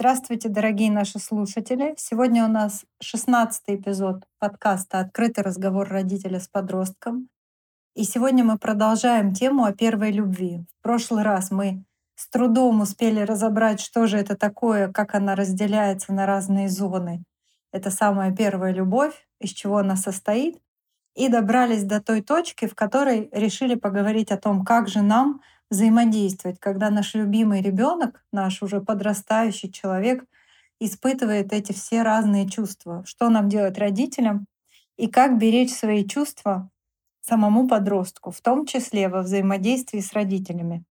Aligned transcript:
Здравствуйте, 0.00 0.48
дорогие 0.48 0.90
наши 0.90 1.18
слушатели! 1.18 1.92
Сегодня 1.98 2.46
у 2.46 2.48
нас 2.48 2.86
16 3.02 3.64
эпизод 3.66 4.24
подкаста 4.38 5.00
«Открытый 5.00 5.44
разговор 5.44 5.86
родителя 5.86 6.40
с 6.40 6.48
подростком». 6.48 7.28
И 7.94 8.04
сегодня 8.04 8.42
мы 8.42 8.56
продолжаем 8.56 9.34
тему 9.34 9.64
о 9.64 9.74
первой 9.74 10.10
любви. 10.10 10.64
В 10.78 10.82
прошлый 10.82 11.22
раз 11.22 11.50
мы 11.50 11.84
с 12.14 12.30
трудом 12.30 12.80
успели 12.80 13.20
разобрать, 13.20 13.78
что 13.78 14.06
же 14.06 14.16
это 14.16 14.38
такое, 14.38 14.90
как 14.90 15.14
она 15.14 15.34
разделяется 15.34 16.14
на 16.14 16.24
разные 16.24 16.70
зоны. 16.70 17.22
Это 17.70 17.90
самая 17.90 18.34
первая 18.34 18.72
любовь, 18.72 19.28
из 19.38 19.50
чего 19.50 19.76
она 19.76 19.96
состоит. 19.96 20.62
И 21.14 21.28
добрались 21.28 21.84
до 21.84 22.00
той 22.00 22.22
точки, 22.22 22.66
в 22.66 22.74
которой 22.74 23.28
решили 23.32 23.74
поговорить 23.74 24.32
о 24.32 24.38
том, 24.38 24.64
как 24.64 24.88
же 24.88 25.02
нам 25.02 25.42
взаимодействовать, 25.70 26.58
когда 26.60 26.90
наш 26.90 27.14
любимый 27.14 27.62
ребенок, 27.62 28.24
наш 28.32 28.62
уже 28.62 28.80
подрастающий 28.80 29.70
человек, 29.70 30.24
испытывает 30.80 31.52
эти 31.52 31.72
все 31.72 32.02
разные 32.02 32.48
чувства. 32.48 33.04
Что 33.06 33.28
нам 33.28 33.48
делать 33.48 33.78
родителям 33.78 34.46
и 34.96 35.06
как 35.08 35.38
беречь 35.38 35.72
свои 35.72 36.06
чувства 36.06 36.70
самому 37.20 37.68
подростку, 37.68 38.30
в 38.30 38.40
том 38.40 38.66
числе 38.66 39.08
во 39.08 39.22
взаимодействии 39.22 40.00
с 40.00 40.12
родителями. 40.12 40.84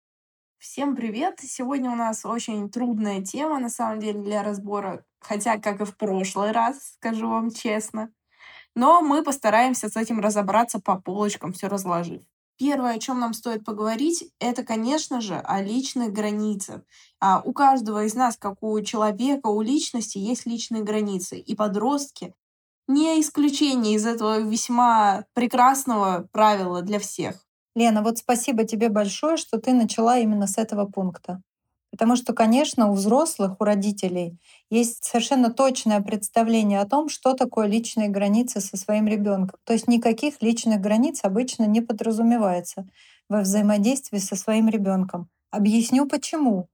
Всем 0.60 0.96
привет! 0.96 1.40
Сегодня 1.40 1.92
у 1.92 1.96
нас 1.96 2.26
очень 2.26 2.70
трудная 2.70 3.22
тема, 3.22 3.60
на 3.60 3.70
самом 3.70 4.00
деле, 4.00 4.22
для 4.22 4.44
разбора, 4.44 5.06
хотя, 5.20 5.58
как 5.58 5.82
и 5.82 5.86
в 5.86 5.96
прошлый 5.96 6.52
раз, 6.52 6.94
скажу 6.96 7.30
вам 7.30 7.52
честно. 7.52 8.12
Но 8.76 9.02
мы 9.02 9.24
постараемся 9.24 9.88
с 9.90 9.96
этим 9.96 10.20
разобраться 10.20 10.80
по 10.80 11.00
полочкам, 11.00 11.54
все 11.54 11.68
разложив. 11.68 12.24
Первое, 12.58 12.96
о 12.96 13.00
чем 13.00 13.20
нам 13.20 13.34
стоит 13.34 13.64
поговорить, 13.64 14.32
это, 14.40 14.64
конечно 14.64 15.22
же, 15.22 15.36
о 15.36 15.62
личных 15.62 16.12
границах. 16.12 16.82
А 17.20 17.42
у 17.46 17.54
каждого 17.54 18.06
из 18.06 18.16
нас, 18.16 18.36
как 18.36 18.64
у 18.64 18.82
человека, 18.82 19.48
у 19.48 19.62
личности 19.62 20.18
есть 20.18 20.48
личные 20.48 20.84
границы. 20.84 21.38
И 21.38 21.56
подростки 21.56 22.34
не 22.88 23.22
исключение 23.22 23.96
из 23.96 24.06
этого 24.08 24.40
весьма 24.40 25.26
прекрасного 25.34 26.28
правила 26.32 26.82
для 26.82 27.00
всех. 27.00 27.36
Лена, 27.76 28.02
вот 28.02 28.18
спасибо 28.18 28.64
тебе 28.64 28.90
большое, 28.90 29.38
что 29.38 29.60
ты 29.60 29.74
начала 29.74 30.18
именно 30.18 30.48
с 30.48 30.58
этого 30.58 30.86
пункта. 30.86 31.44
Потому 31.92 32.16
что, 32.16 32.34
конечно, 32.34 32.90
у 32.90 32.94
взрослых, 32.94 33.60
у 33.60 33.64
родителей 33.64 34.38
есть 34.70 35.04
совершенно 35.04 35.52
точное 35.52 36.02
представление 36.02 36.82
о 36.82 36.88
том, 36.88 37.10
что 37.10 37.34
такое 37.34 37.68
личные 37.68 38.10
границы 38.10 38.60
со 38.60 38.78
своим 38.78 39.08
ребенком. 39.08 39.58
То 39.64 39.74
есть 39.74 39.88
никаких 39.88 40.42
личных 40.42 40.82
границ 40.82 41.22
обычно 41.24 41.66
не 41.66 41.82
подразумевается 41.82 42.88
во 43.30 43.42
взаимодействии 43.42 44.20
со 44.20 44.36
своим 44.36 44.68
ребенком. 44.68 45.30
Объясню 45.50 46.08
почему. 46.08 46.68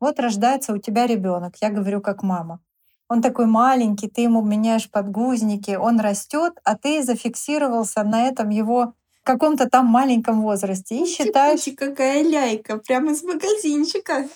Вот 0.00 0.20
рождается 0.20 0.74
у 0.74 0.78
тебя 0.78 1.06
ребенок, 1.06 1.56
я 1.60 1.70
говорю 1.70 2.00
как 2.00 2.22
мама. 2.22 2.60
Он 3.08 3.22
такой 3.22 3.46
маленький, 3.46 4.08
ты 4.08 4.20
ему 4.20 4.42
меняешь 4.42 4.90
подгузники, 4.90 5.76
он 5.76 5.98
растет, 5.98 6.52
а 6.62 6.76
ты 6.76 7.02
зафиксировался 7.02 8.04
на 8.04 8.28
этом 8.28 8.50
его 8.50 8.92
каком-то 9.28 9.68
там 9.68 9.84
маленьком 9.86 10.40
возрасте 10.40 11.02
и 11.02 11.06
считаешь... 11.06 11.68
какая 11.76 12.22
ляйка, 12.22 12.78
прямо 12.78 13.12
из 13.12 13.22
магазинчика. 13.22 14.26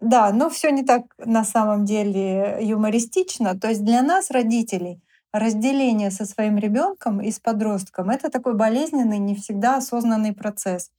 Да, 0.00 0.30
но 0.32 0.50
все 0.50 0.70
не 0.70 0.82
так 0.82 1.02
на 1.18 1.44
самом 1.44 1.84
деле 1.84 2.58
юмористично. 2.60 3.58
То 3.58 3.68
есть 3.68 3.84
для 3.84 4.02
нас, 4.02 4.30
родителей, 4.30 5.00
разделение 5.32 6.10
со 6.10 6.24
своим 6.24 6.58
ребенком 6.58 7.20
и 7.20 7.30
с 7.30 7.40
подростком 7.40 8.10
это 8.10 8.30
такой 8.30 8.54
болезненный, 8.54 9.18
не 9.18 9.34
всегда 9.34 9.76
осознанный 9.76 10.34
процесс. 10.34 10.90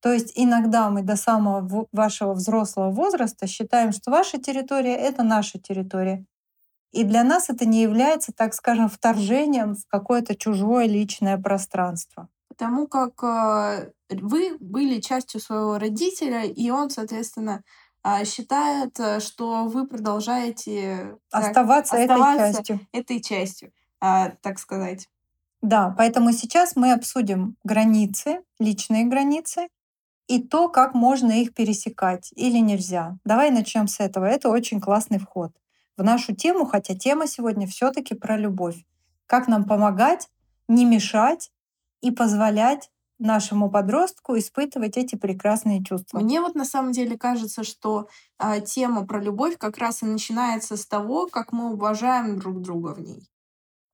То 0.00 0.12
есть 0.12 0.32
иногда 0.34 0.90
мы 0.90 1.02
до 1.02 1.16
самого 1.16 1.86
вашего 1.92 2.34
взрослого 2.34 2.90
возраста 2.90 3.46
считаем, 3.46 3.92
что 3.92 4.10
ваша 4.10 4.38
территория 4.38 4.96
это 4.96 5.22
наша 5.22 5.58
территория. 5.58 6.24
И 6.90 7.04
для 7.04 7.24
нас 7.24 7.48
это 7.48 7.64
не 7.64 7.82
является, 7.82 8.32
так 8.32 8.52
скажем, 8.52 8.88
вторжением 8.88 9.76
в 9.76 9.86
какое-то 9.88 10.34
чужое 10.34 10.86
личное 10.86 11.38
пространство. 11.38 12.28
Потому 12.48 12.86
как 12.86 13.22
э, 13.22 13.92
вы 14.10 14.58
были 14.60 15.00
частью 15.00 15.40
своего 15.40 15.78
родителя, 15.78 16.44
и 16.44 16.68
он, 16.68 16.90
соответственно, 16.90 17.62
а, 18.02 18.24
считает, 18.24 18.98
э, 18.98 19.20
что 19.20 19.64
вы 19.64 19.86
продолжаете 19.86 21.16
оставаться, 21.30 21.96
так, 21.96 22.10
оставаться 22.10 22.44
этой 22.44 22.54
частью. 22.54 22.80
Этой 22.92 23.20
частью, 23.20 23.72
а, 24.00 24.30
так 24.40 24.58
сказать. 24.58 25.08
Да, 25.60 25.94
поэтому 25.96 26.32
сейчас 26.32 26.74
мы 26.74 26.92
обсудим 26.92 27.56
границы, 27.62 28.42
личные 28.58 29.04
границы 29.04 29.68
и 30.26 30.42
то, 30.42 30.68
как 30.68 30.94
можно 30.94 31.30
их 31.30 31.54
пересекать 31.54 32.32
или 32.34 32.58
нельзя. 32.58 33.16
Давай 33.24 33.50
начнем 33.50 33.86
с 33.86 34.00
этого. 34.00 34.24
Это 34.24 34.48
очень 34.48 34.80
классный 34.80 35.18
вход 35.18 35.52
в 35.96 36.02
нашу 36.02 36.34
тему, 36.34 36.66
хотя 36.66 36.94
тема 36.94 37.26
сегодня 37.26 37.66
все-таки 37.66 38.14
про 38.14 38.36
любовь. 38.36 38.84
Как 39.26 39.46
нам 39.46 39.64
помогать, 39.64 40.28
не 40.68 40.84
мешать 40.84 41.52
и 42.00 42.10
позволять 42.10 42.90
нашему 43.22 43.70
подростку 43.70 44.36
испытывать 44.36 44.96
эти 44.96 45.16
прекрасные 45.16 45.82
чувства. 45.84 46.20
Мне 46.20 46.40
вот 46.40 46.54
на 46.54 46.64
самом 46.64 46.92
деле 46.92 47.16
кажется, 47.16 47.64
что 47.64 48.08
а, 48.38 48.60
тема 48.60 49.06
про 49.06 49.20
любовь 49.20 49.56
как 49.58 49.78
раз 49.78 50.02
и 50.02 50.06
начинается 50.06 50.76
с 50.76 50.86
того, 50.86 51.26
как 51.26 51.52
мы 51.52 51.72
уважаем 51.72 52.38
друг 52.38 52.60
друга 52.60 52.94
в 52.94 53.00
ней. 53.00 53.28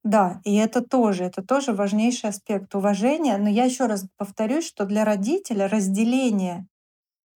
Да, 0.03 0.39
и 0.45 0.55
это 0.55 0.81
тоже, 0.81 1.25
это 1.25 1.43
тоже 1.43 1.73
важнейший 1.73 2.29
аспект 2.29 2.73
уважения. 2.73 3.37
Но 3.37 3.49
я 3.49 3.65
еще 3.65 3.85
раз 3.85 4.05
повторюсь, 4.17 4.65
что 4.65 4.85
для 4.85 5.03
родителя 5.05 5.67
разделение 5.67 6.67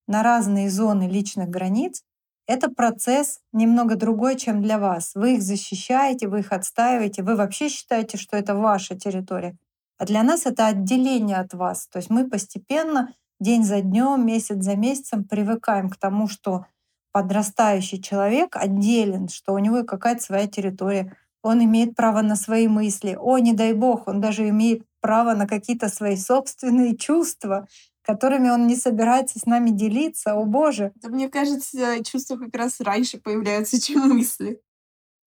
на 0.08 0.24
разные 0.24 0.70
зоны 0.70 1.10
личных 1.10 1.50
границ 1.50 2.04
это 2.48 2.70
процесс 2.70 3.40
немного 3.52 3.96
другой, 3.96 4.36
чем 4.36 4.62
для 4.62 4.78
вас. 4.78 5.12
Вы 5.16 5.36
их 5.36 5.42
защищаете, 5.42 6.28
вы 6.28 6.40
их 6.40 6.52
отстаиваете, 6.52 7.24
вы 7.24 7.36
вообще 7.36 7.70
считаете, 7.70 8.18
что 8.18 8.38
это 8.38 8.56
ваша 8.56 8.96
территория. 8.96 9.58
А 10.02 10.06
для 10.06 10.24
нас 10.24 10.48
это 10.48 10.66
отделение 10.66 11.38
от 11.38 11.54
вас. 11.54 11.86
То 11.86 12.00
есть 12.00 12.10
мы 12.10 12.28
постепенно, 12.28 13.14
день 13.40 13.64
за 13.64 13.82
днем, 13.82 14.26
месяц 14.26 14.64
за 14.64 14.76
месяцем 14.76 15.24
привыкаем 15.24 15.92
к 15.92 15.98
тому, 15.98 16.28
что 16.28 16.66
подрастающий 17.12 18.02
человек 18.02 18.56
отделен, 18.56 19.30
что 19.30 19.54
у 19.54 19.60
него 19.60 19.84
какая-то 19.84 20.24
своя 20.24 20.48
территория. 20.48 21.16
Он 21.44 21.64
имеет 21.64 21.96
право 21.96 22.24
на 22.24 22.36
свои 22.36 22.68
мысли. 22.68 23.16
О, 23.22 23.38
не 23.38 23.54
дай 23.54 23.74
бог, 23.74 24.08
он 24.08 24.22
даже 24.22 24.50
имеет 24.50 24.82
право 25.02 25.36
на 25.36 25.46
какие-то 25.46 25.88
свои 25.88 26.16
собственные 26.16 26.98
чувства, 26.98 27.68
которыми 28.02 28.50
он 28.50 28.66
не 28.66 28.78
собирается 28.78 29.38
с 29.38 29.46
нами 29.46 29.70
делиться. 29.70 30.34
О 30.34 30.46
боже! 30.46 30.94
Да, 30.96 31.10
мне 31.10 31.30
кажется, 31.30 32.04
чувства 32.04 32.38
как 32.38 32.56
раз 32.56 32.80
раньше 32.80 33.20
появляются, 33.20 33.80
чем 33.86 34.10
мысли. 34.10 34.62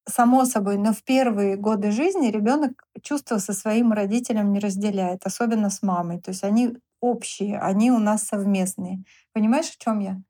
Само 0.07 0.45
собой, 0.45 0.77
но 0.77 0.91
в 0.93 1.03
первые 1.03 1.55
годы 1.55 1.91
жизни 1.91 2.27
ребенок 2.27 2.85
чувства 3.01 3.37
со 3.37 3.53
своим 3.53 3.93
родителем 3.93 4.51
не 4.51 4.59
разделяет, 4.59 5.25
особенно 5.25 5.69
с 5.69 5.81
мамой. 5.81 6.19
То 6.21 6.31
есть 6.31 6.43
они 6.43 6.77
общие, 6.99 7.57
они 7.59 7.89
у 7.91 7.99
нас 7.99 8.23
совместные. 8.23 9.03
Понимаешь, 9.33 9.69
о 9.71 9.83
чем 9.83 9.99
я? 9.99 10.21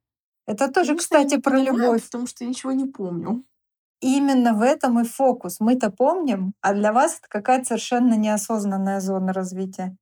Это 0.48 0.72
тоже, 0.72 0.96
Конечно, 0.96 0.98
кстати, 0.98 1.38
про 1.38 1.60
понимаю, 1.60 1.66
любовь. 1.78 2.04
Потому 2.06 2.28
что 2.28 2.44
я 2.44 2.50
ничего 2.50 2.72
не 2.74 2.86
помню. 2.86 3.46
именно 4.02 4.54
в 4.54 4.62
этом 4.62 5.00
и 5.00 5.04
фокус. 5.04 5.60
Мы-то 5.60 5.90
помним, 5.90 6.54
а 6.62 6.74
для 6.74 6.94
вас 6.94 7.18
это 7.20 7.28
какая-то 7.30 7.66
совершенно 7.66 8.14
неосознанная 8.16 9.00
зона 9.00 9.34
развития. 9.34 9.96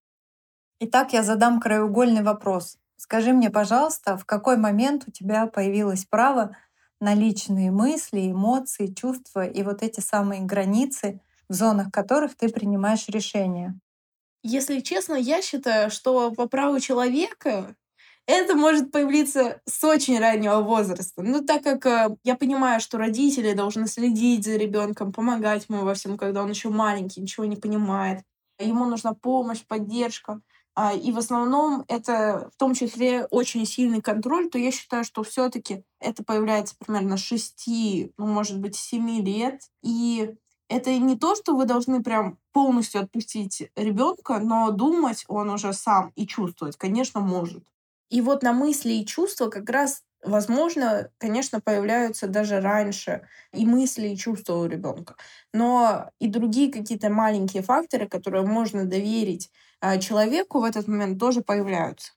Итак, 0.80 1.14
я 1.14 1.24
задам 1.24 1.60
краеугольный 1.60 2.24
вопрос. 2.24 2.78
Скажи 2.98 3.34
мне, 3.34 3.50
пожалуйста, 3.50 4.18
в 4.18 4.26
какой 4.26 4.58
момент 4.58 5.04
у 5.08 5.12
тебя 5.12 5.48
появилось 5.48 6.06
право 6.06 6.58
на 7.02 7.14
личные 7.14 7.72
мысли, 7.72 8.32
эмоции, 8.32 8.94
чувства 8.94 9.46
и 9.46 9.64
вот 9.64 9.84
эти 9.84 10.00
самые 10.00 10.42
границы, 10.42 11.20
в 11.50 11.54
зонах 11.54 11.92
которых 11.92 12.36
ты 12.36 12.48
принимаешь 12.50 13.10
решения. 13.10 13.78
Если 14.44 14.80
честно, 14.80 15.16
я 15.16 15.42
считаю, 15.42 15.92
что 15.92 16.32
по 16.32 16.48
праву 16.48 16.80
человека 16.80 17.76
это 18.28 18.56
может 18.56 18.92
появиться 18.92 19.62
с 19.66 19.84
очень 19.84 20.20
раннего 20.20 20.62
возраста. 20.62 21.22
Ну, 21.22 21.44
так 21.44 21.64
как 21.64 21.86
э, 21.86 22.16
я 22.24 22.36
понимаю, 22.36 22.80
что 22.80 22.98
родители 22.98 23.54
должны 23.54 23.88
следить 23.88 24.46
за 24.46 24.56
ребенком, 24.56 25.12
помогать 25.12 25.66
ему 25.68 25.84
во 25.84 25.94
всем, 25.96 26.18
когда 26.18 26.44
он 26.44 26.50
еще 26.50 26.70
маленький, 26.70 27.22
ничего 27.22 27.46
не 27.46 27.56
понимает. 27.56 28.24
Ему 28.60 28.86
нужна 28.86 29.14
помощь, 29.14 29.64
поддержка. 29.68 30.42
А, 30.74 30.94
и 30.94 31.12
в 31.12 31.18
основном 31.18 31.84
это 31.88 32.50
в 32.54 32.58
том 32.58 32.74
числе 32.74 33.26
очень 33.26 33.66
сильный 33.66 34.02
контроль, 34.02 34.50
то 34.50 34.58
я 34.58 34.72
считаю, 34.72 35.04
что 35.04 35.24
все-таки 35.24 35.84
это 36.00 36.24
появляется 36.24 36.76
примерно 36.78 37.18
6, 37.18 37.66
ну, 38.18 38.26
может 38.26 38.60
быть, 38.60 38.76
7 38.76 39.22
лет. 39.22 39.62
И 39.84 40.34
это 40.70 40.98
не 40.98 41.18
то, 41.18 41.36
что 41.36 41.56
вы 41.56 41.66
должны 41.66 42.02
прям 42.02 42.38
полностью 42.54 43.02
отпустить 43.02 43.70
ребенка, 43.76 44.40
но 44.40 44.72
думать 44.72 45.26
он 45.28 45.50
уже 45.50 45.74
сам 45.74 46.12
и 46.16 46.26
чувствовать, 46.26 46.78
конечно, 46.78 47.20
может. 47.20 47.64
И 48.10 48.22
вот 48.22 48.44
на 48.44 48.54
мысли 48.54 48.94
и 48.94 49.06
чувства 49.06 49.50
как 49.50 49.70
раз 49.70 50.04
Возможно, 50.24 51.10
конечно, 51.18 51.60
появляются 51.62 52.28
даже 52.28 52.62
раньше 52.62 53.28
и 53.54 53.66
мысли, 53.66 54.10
и 54.10 54.18
чувства 54.18 54.56
у 54.58 54.66
ребенка. 54.68 55.16
Но 55.52 56.12
и 56.20 56.28
другие 56.28 56.72
какие-то 56.72 57.10
маленькие 57.10 57.64
факторы, 57.64 58.08
которые 58.08 58.46
можно 58.46 58.86
доверить 58.86 59.52
а, 59.80 59.98
человеку 59.98 60.60
в 60.60 60.64
этот 60.64 60.88
момент, 60.88 61.20
тоже 61.20 61.42
появляются. 61.42 62.14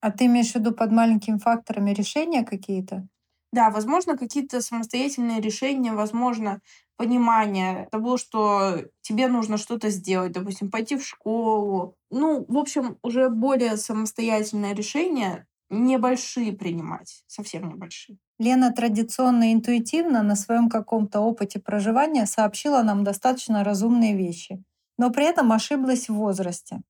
А 0.00 0.10
ты 0.12 0.26
имеешь 0.26 0.52
в 0.52 0.56
виду 0.56 0.72
под 0.72 0.92
маленькими 0.92 1.38
факторами 1.38 1.92
решения 1.92 2.44
какие-то? 2.44 3.08
Да, 3.52 3.70
возможно, 3.70 4.16
какие-то 4.16 4.62
самостоятельные 4.62 5.40
решения, 5.40 5.92
возможно, 5.92 6.60
понимание 6.96 7.86
того, 7.92 8.16
что 8.16 8.84
тебе 9.02 9.28
нужно 9.28 9.58
что-то 9.58 9.90
сделать, 9.90 10.32
допустим, 10.32 10.70
пойти 10.70 10.96
в 10.96 11.04
школу. 11.06 11.96
Ну, 12.10 12.44
в 12.48 12.56
общем, 12.56 12.98
уже 13.02 13.28
более 13.28 13.76
самостоятельное 13.76 14.74
решение, 14.74 15.46
небольшие 15.72 16.52
принимать, 16.52 17.24
совсем 17.26 17.68
небольшие. 17.68 18.18
Лена 18.38 18.72
традиционно 18.72 19.50
и 19.50 19.54
интуитивно 19.54 20.22
на 20.22 20.36
своем 20.36 20.68
каком-то 20.68 21.20
опыте 21.20 21.60
проживания 21.60 22.26
сообщила 22.26 22.82
нам 22.82 23.04
достаточно 23.04 23.64
разумные 23.64 24.16
вещи, 24.16 24.62
но 24.98 25.10
при 25.10 25.24
этом 25.26 25.52
ошиблась 25.52 26.08
в 26.08 26.14
возрасте. 26.14 26.82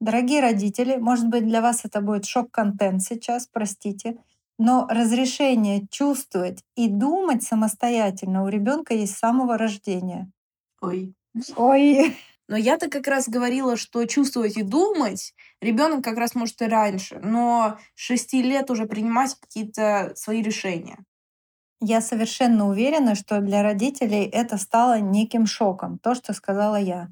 Дорогие 0.00 0.40
родители, 0.40 0.96
может 0.96 1.28
быть, 1.28 1.46
для 1.46 1.62
вас 1.62 1.84
это 1.84 2.00
будет 2.00 2.26
шок-контент 2.26 3.02
сейчас, 3.02 3.46
простите, 3.46 4.18
но 4.58 4.86
разрешение 4.90 5.86
чувствовать 5.90 6.64
и 6.76 6.88
думать 6.88 7.42
самостоятельно 7.42 8.44
у 8.44 8.48
ребенка 8.48 8.94
есть 8.94 9.14
с 9.14 9.18
самого 9.18 9.56
рождения. 9.58 10.30
Ой. 10.80 11.14
Ой. 11.56 12.16
Но 12.48 12.56
я-то 12.56 12.90
как 12.90 13.06
раз 13.06 13.28
говорила, 13.28 13.76
что 13.76 14.04
чувствовать 14.04 14.56
и 14.56 14.62
думать 14.62 15.34
ребенок 15.60 16.04
как 16.04 16.18
раз 16.18 16.34
может 16.34 16.60
и 16.60 16.66
раньше, 16.66 17.18
но 17.22 17.78
6 17.94 18.34
лет 18.34 18.70
уже 18.70 18.86
принимать 18.86 19.34
какие-то 19.40 20.12
свои 20.14 20.42
решения. 20.42 20.98
Я 21.80 22.00
совершенно 22.00 22.68
уверена, 22.68 23.14
что 23.14 23.40
для 23.40 23.62
родителей 23.62 24.24
это 24.24 24.58
стало 24.58 25.00
неким 25.00 25.46
шоком, 25.46 25.98
то, 25.98 26.14
что 26.14 26.32
сказала 26.32 26.76
я. 26.76 27.08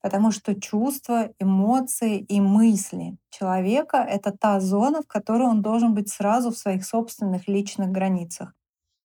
Потому 0.00 0.32
что 0.32 0.60
чувства, 0.60 1.32
эмоции 1.38 2.18
и 2.18 2.40
мысли 2.40 3.16
человека— 3.30 3.96
это 4.08 4.32
та 4.32 4.58
зона, 4.60 5.02
в 5.02 5.06
которой 5.06 5.48
он 5.48 5.62
должен 5.62 5.94
быть 5.94 6.08
сразу 6.08 6.50
в 6.50 6.58
своих 6.58 6.84
собственных 6.84 7.46
личных 7.46 7.90
границах. 7.90 8.52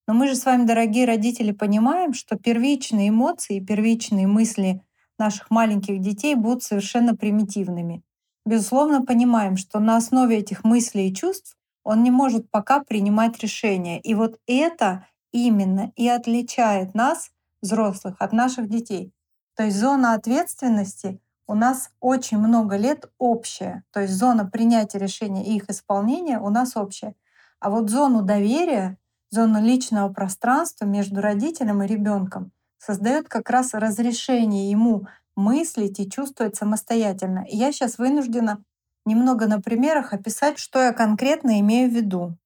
Но 0.08 0.14
мы 0.14 0.28
же 0.28 0.36
с 0.36 0.46
вами, 0.46 0.66
дорогие 0.66 1.06
родители, 1.06 1.52
понимаем, 1.52 2.14
что 2.14 2.36
первичные 2.36 3.10
эмоции 3.10 3.58
и 3.58 3.66
первичные 3.66 4.26
мысли 4.26 4.82
наших 5.20 5.50
маленьких 5.50 6.00
детей 6.00 6.36
будут 6.36 6.64
совершенно 6.64 7.16
примитивными. 7.16 8.04
Безусловно, 8.46 9.04
понимаем, 9.04 9.58
что 9.58 9.80
на 9.80 9.98
основе 9.98 10.38
этих 10.38 10.64
мыслей 10.64 11.10
и 11.10 11.14
чувств 11.14 11.58
он 11.84 12.04
не 12.04 12.12
может 12.12 12.50
пока 12.50 12.82
принимать 12.82 13.40
решения. 13.40 14.00
И 14.00 14.14
вот 14.14 14.40
это 14.48 15.06
именно 15.32 15.92
и 15.96 16.08
отличает 16.08 16.94
нас, 16.94 17.32
взрослых, 17.62 18.16
от 18.20 18.34
наших 18.34 18.70
детей. 18.70 19.14
То 19.56 19.64
есть 19.64 19.78
зона 19.78 20.14
ответственности 20.14 21.20
у 21.48 21.56
нас 21.56 21.90
очень 22.00 22.38
много 22.38 22.78
лет 22.78 23.10
общая. 23.18 23.84
То 23.92 24.02
есть 24.02 24.14
зона 24.14 24.46
принятия 24.46 25.00
решения 25.00 25.46
и 25.46 25.56
их 25.56 25.70
исполнения 25.70 26.40
у 26.40 26.50
нас 26.50 26.76
общая. 26.76 27.16
А 27.60 27.70
вот 27.70 27.90
зону 27.90 28.22
доверия, 28.22 28.98
зону 29.30 29.62
личного 29.62 30.12
пространства 30.14 30.86
между 30.86 31.22
родителем 31.22 31.82
и 31.84 31.88
ребенком 31.88 32.52
создает 32.78 33.30
как 33.30 33.50
раз 33.50 33.74
разрешение 33.74 34.70
ему 34.72 35.08
мыслить 35.36 36.00
и 36.00 36.10
чувствовать 36.10 36.56
самостоятельно. 36.56 37.46
И 37.48 37.56
я 37.56 37.72
сейчас 37.72 37.98
вынуждена 37.98 38.64
немного 39.06 39.48
на 39.48 39.62
примерах 39.62 40.14
описать, 40.14 40.60
что 40.60 40.80
я 40.80 40.94
конкретно 40.94 41.60
имею 41.60 41.90
в 41.90 41.94
виду. 41.94 42.38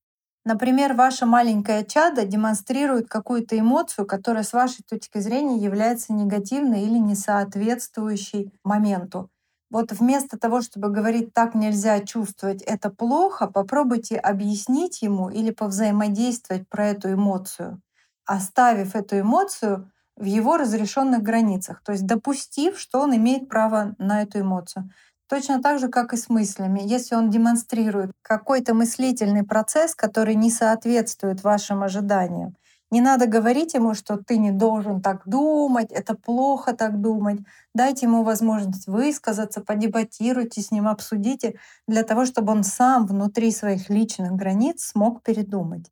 Например, 0.43 0.93
ваше 0.93 1.25
маленькое 1.25 1.85
чадо 1.85 2.25
демонстрирует 2.25 3.07
какую-то 3.07 3.57
эмоцию, 3.59 4.07
которая 4.07 4.43
с 4.43 4.53
вашей 4.53 4.83
точки 4.83 5.19
зрения 5.19 5.57
является 5.57 6.13
негативной 6.13 6.81
или 6.83 6.97
не 6.97 7.15
соответствующей 7.15 8.51
моменту. 8.63 9.29
Вот 9.69 9.91
вместо 9.91 10.37
того, 10.37 10.61
чтобы 10.61 10.89
говорить 10.89 11.33
«так 11.33 11.55
нельзя 11.55 11.99
чувствовать, 12.01 12.61
это 12.63 12.89
плохо», 12.89 13.47
попробуйте 13.47 14.17
объяснить 14.17 15.01
ему 15.01 15.29
или 15.29 15.51
повзаимодействовать 15.51 16.67
про 16.67 16.87
эту 16.87 17.13
эмоцию, 17.13 17.81
оставив 18.25 18.95
эту 18.95 19.19
эмоцию 19.19 19.91
в 20.17 20.25
его 20.25 20.57
разрешенных 20.57 21.23
границах, 21.23 21.81
то 21.83 21.91
есть 21.91 22.05
допустив, 22.05 22.79
что 22.79 22.99
он 23.01 23.15
имеет 23.15 23.49
право 23.49 23.95
на 23.97 24.21
эту 24.21 24.41
эмоцию. 24.41 24.89
Точно 25.27 25.61
так 25.61 25.79
же, 25.79 25.87
как 25.87 26.13
и 26.13 26.17
с 26.17 26.29
мыслями. 26.29 26.81
Если 26.83 27.15
он 27.15 27.29
демонстрирует 27.29 28.11
какой-то 28.21 28.73
мыслительный 28.73 29.43
процесс, 29.43 29.95
который 29.95 30.35
не 30.35 30.51
соответствует 30.51 31.41
вашим 31.43 31.83
ожиданиям, 31.83 32.55
не 32.91 32.99
надо 32.99 33.25
говорить 33.25 33.73
ему, 33.73 33.93
что 33.93 34.17
ты 34.17 34.37
не 34.37 34.51
должен 34.51 35.01
так 35.01 35.21
думать, 35.25 35.89
это 35.91 36.13
плохо 36.13 36.73
так 36.73 36.99
думать. 36.99 37.39
Дайте 37.73 38.05
ему 38.05 38.23
возможность 38.23 38.87
высказаться, 38.87 39.61
подебатируйте 39.61 40.61
с 40.61 40.71
ним, 40.71 40.89
обсудите, 40.89 41.57
для 41.87 42.03
того, 42.03 42.25
чтобы 42.25 42.51
он 42.51 42.65
сам 42.65 43.07
внутри 43.07 43.51
своих 43.51 43.89
личных 43.89 44.33
границ 44.33 44.83
смог 44.83 45.23
передумать. 45.23 45.89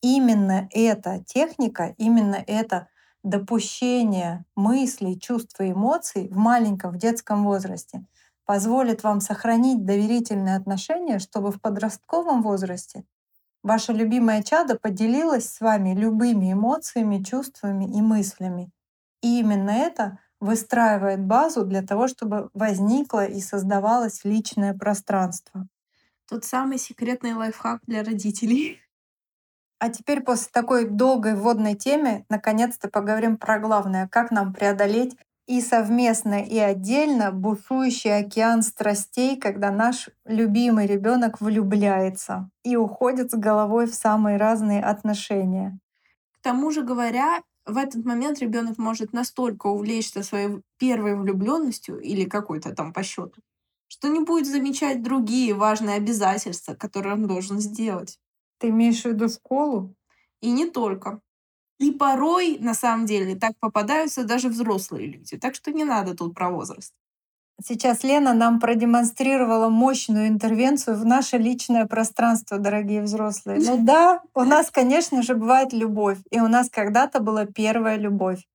Именно 0.00 0.68
эта 0.72 1.22
техника, 1.22 1.94
именно 1.98 2.42
это 2.46 2.88
допущение 3.22 4.44
мыслей, 4.56 5.18
чувств 5.18 5.60
и 5.60 5.72
эмоций 5.72 6.28
в 6.28 6.36
маленьком, 6.36 6.92
в 6.92 6.98
детском 6.98 7.44
возрасте— 7.44 8.04
позволит 8.44 9.02
вам 9.02 9.22
сохранить 9.22 9.86
доверительные 9.86 10.56
отношения, 10.56 11.18
чтобы 11.18 11.52
в 11.52 11.60
подростковом 11.60 12.42
возрасте 12.42 13.04
ваше 13.62 13.92
любимое 13.92 14.42
чадо 14.42 14.76
поделилось 14.76 15.48
с 15.48 15.60
вами 15.60 15.94
любыми 15.94 16.52
эмоциями, 16.52 17.22
чувствами 17.22 17.84
и 17.84 18.02
мыслями. 18.02 18.70
И 19.22 19.40
именно 19.40 19.70
это 19.70 20.18
выстраивает 20.38 21.24
базу 21.24 21.64
для 21.64 21.80
того, 21.80 22.08
чтобы 22.08 22.50
возникло 22.52 23.24
и 23.24 23.40
создавалось 23.40 24.22
личное 24.24 24.74
пространство. 24.74 25.66
Тот 26.28 26.44
самый 26.44 26.76
секретный 26.76 27.32
лайфхак 27.32 27.80
для 27.86 28.04
родителей. 28.04 28.81
А 29.82 29.88
теперь 29.88 30.20
после 30.20 30.48
такой 30.52 30.84
долгой 30.88 31.34
вводной 31.34 31.74
темы 31.74 32.24
наконец-то 32.28 32.88
поговорим 32.88 33.36
про 33.36 33.58
главное, 33.58 34.06
как 34.06 34.30
нам 34.30 34.52
преодолеть 34.54 35.16
и 35.48 35.60
совместно, 35.60 36.40
и 36.40 36.56
отдельно 36.56 37.32
бушующий 37.32 38.16
океан 38.16 38.62
страстей, 38.62 39.36
когда 39.36 39.72
наш 39.72 40.08
любимый 40.24 40.86
ребенок 40.86 41.40
влюбляется 41.40 42.48
и 42.62 42.76
уходит 42.76 43.32
с 43.32 43.34
головой 43.34 43.86
в 43.86 43.94
самые 43.96 44.36
разные 44.36 44.84
отношения. 44.84 45.80
К 46.38 46.42
тому 46.44 46.70
же 46.70 46.82
говоря, 46.82 47.42
в 47.66 47.76
этот 47.76 48.04
момент 48.04 48.38
ребенок 48.38 48.78
может 48.78 49.12
настолько 49.12 49.66
увлечься 49.66 50.22
своей 50.22 50.60
первой 50.78 51.16
влюбленностью 51.16 51.98
или 51.98 52.24
какой-то 52.24 52.72
там 52.72 52.92
по 52.92 53.02
счету, 53.02 53.42
что 53.88 54.06
не 54.06 54.20
будет 54.20 54.46
замечать 54.46 55.02
другие 55.02 55.54
важные 55.54 55.96
обязательства, 55.96 56.74
которые 56.74 57.14
он 57.14 57.26
должен 57.26 57.58
сделать. 57.58 58.20
Ты 58.62 58.68
имеешь 58.68 59.02
в 59.02 59.06
виду 59.06 59.28
школу? 59.28 59.92
И 60.40 60.52
не 60.52 60.70
только. 60.70 61.20
И 61.80 61.90
порой, 61.90 62.58
на 62.60 62.74
самом 62.74 63.06
деле, 63.06 63.34
так 63.34 63.54
попадаются 63.58 64.22
даже 64.22 64.48
взрослые 64.48 65.08
люди. 65.08 65.36
Так 65.36 65.56
что 65.56 65.72
не 65.72 65.82
надо 65.82 66.14
тут 66.14 66.32
про 66.32 66.48
возраст. 66.48 66.94
Сейчас 67.60 68.04
Лена 68.04 68.34
нам 68.34 68.60
продемонстрировала 68.60 69.68
мощную 69.68 70.28
интервенцию 70.28 70.96
в 70.96 71.04
наше 71.04 71.38
личное 71.38 71.86
пространство, 71.86 72.58
дорогие 72.58 73.02
взрослые. 73.02 73.58
Ну 73.58 73.78
да, 73.84 74.22
у 74.32 74.44
нас, 74.44 74.70
конечно 74.70 75.22
же, 75.22 75.34
бывает 75.34 75.72
любовь. 75.72 76.18
И 76.30 76.38
у 76.38 76.46
нас 76.46 76.70
когда-то 76.70 77.18
была 77.18 77.46
первая 77.46 77.96
любовь. 77.96 78.46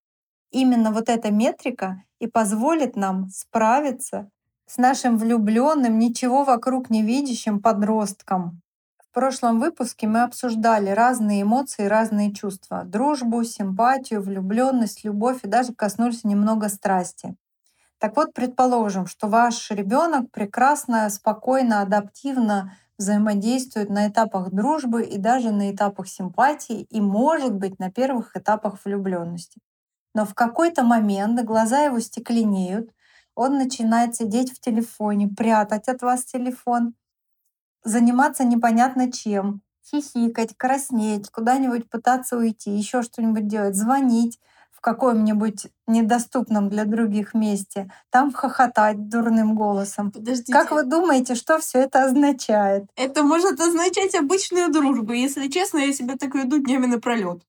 Именно 0.52 0.94
вот 0.94 1.10
эта 1.10 1.32
метрика 1.32 2.02
и 2.20 2.28
позволит 2.28 2.96
нам 2.96 3.30
справиться 3.30 4.30
с 4.68 4.78
нашим 4.78 5.18
влюбленным, 5.18 6.00
ничего 6.00 6.46
вокруг 6.46 6.90
не 6.90 7.04
видящим 7.04 7.60
подростком. 7.60 8.62
В 9.18 9.20
прошлом 9.20 9.60
выпуске 9.60 10.06
мы 10.06 10.22
обсуждали 10.22 10.92
разные 10.92 11.42
эмоции, 11.42 11.86
разные 11.86 12.32
чувства. 12.36 12.84
Дружбу, 12.84 13.44
симпатию, 13.44 14.22
влюбленность, 14.22 15.04
любовь 15.04 15.40
и 15.42 15.48
даже 15.48 15.74
коснулись 15.74 16.24
немного 16.24 16.70
страсти. 16.70 17.36
Так 17.98 18.16
вот, 18.16 18.36
предположим, 18.36 19.08
что 19.08 19.28
ваш 19.28 19.72
ребенок 19.72 20.30
прекрасно, 20.30 21.10
спокойно, 21.10 21.82
адаптивно 21.82 22.78
взаимодействует 23.00 23.90
на 23.90 24.08
этапах 24.08 24.52
дружбы 24.52 25.02
и 25.02 25.18
даже 25.18 25.50
на 25.50 25.72
этапах 25.72 26.08
симпатии 26.08 26.84
и, 26.84 27.02
может 27.02 27.56
быть, 27.56 27.80
на 27.80 27.90
первых 27.90 28.36
этапах 28.36 28.86
влюбленности. 28.86 29.60
Но 30.14 30.26
в 30.26 30.36
какой-то 30.36 30.84
момент 30.84 31.42
глаза 31.42 31.80
его 31.80 32.00
стекленеют, 32.02 32.92
он 33.34 33.58
начинает 33.58 34.14
сидеть 34.16 34.56
в 34.56 34.60
телефоне, 34.60 35.28
прятать 35.28 35.88
от 35.88 36.04
вас 36.04 36.24
телефон— 36.24 36.94
заниматься 37.88 38.44
непонятно 38.44 39.12
чем, 39.12 39.62
хихикать, 39.89 40.56
краснеть, 40.58 41.29
куда-нибудь 41.29 41.89
пытаться 41.89 42.38
уйти, 42.38 42.72
еще 42.72 43.01
что-нибудь 43.01 43.48
делать, 43.48 43.75
звонить 43.75 44.39
в 44.72 44.82
каком-нибудь 44.82 45.67
недоступном 45.88 46.70
для 46.70 46.86
других 46.86 47.34
месте, 47.34 47.89
там 48.12 48.32
хохотать 48.32 49.10
дурным 49.10 49.56
голосом. 49.56 50.12
Подождите. 50.12 50.53
Как 50.53 50.72
вы 50.72 50.84
думаете, 50.84 51.34
что 51.34 51.58
все 51.60 51.79
это 51.79 52.03
означает? 52.03 52.86
Это 52.96 53.24
может 53.24 53.60
означать 53.60 54.13
обычную 54.13 54.72
дружбу. 54.72 55.13
Если 55.13 55.48
честно, 55.48 55.79
я 55.79 55.94
себя 55.94 56.15
так 56.15 56.36
веду 56.36 56.60
днями 56.60 56.86
напролет. 56.86 57.41